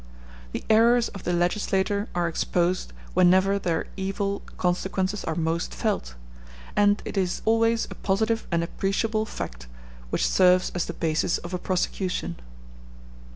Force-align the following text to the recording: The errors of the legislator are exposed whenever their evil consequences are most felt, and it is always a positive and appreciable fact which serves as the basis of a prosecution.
The 0.51 0.63
errors 0.67 1.09
of 1.09 1.25
the 1.25 1.31
legislator 1.33 2.09
are 2.15 2.27
exposed 2.27 2.91
whenever 3.13 3.59
their 3.59 3.85
evil 3.95 4.39
consequences 4.57 5.23
are 5.25 5.35
most 5.35 5.75
felt, 5.75 6.15
and 6.75 6.99
it 7.05 7.17
is 7.17 7.43
always 7.45 7.85
a 7.85 7.93
positive 7.93 8.47
and 8.51 8.63
appreciable 8.63 9.27
fact 9.27 9.67
which 10.09 10.27
serves 10.27 10.71
as 10.73 10.85
the 10.85 10.93
basis 10.93 11.37
of 11.37 11.53
a 11.53 11.59
prosecution. 11.59 12.37